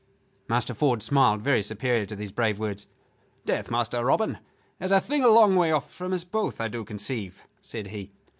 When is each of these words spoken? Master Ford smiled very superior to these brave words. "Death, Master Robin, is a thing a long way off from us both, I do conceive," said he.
Master 0.49 0.73
Ford 0.73 1.03
smiled 1.03 1.43
very 1.43 1.61
superior 1.61 2.07
to 2.07 2.15
these 2.15 2.31
brave 2.31 2.57
words. 2.57 2.87
"Death, 3.45 3.69
Master 3.69 4.03
Robin, 4.03 4.39
is 4.79 4.91
a 4.91 4.99
thing 4.99 5.23
a 5.23 5.27
long 5.27 5.55
way 5.55 5.71
off 5.71 5.93
from 5.93 6.11
us 6.11 6.23
both, 6.23 6.59
I 6.59 6.69
do 6.69 6.83
conceive," 6.83 7.43
said 7.61 7.89
he. 7.89 8.11